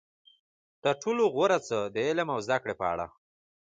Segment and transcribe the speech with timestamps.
[0.83, 3.07] تر ټولو غوره څه د علم او زده کړې په اړه.